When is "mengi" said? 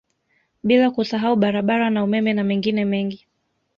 2.85-3.19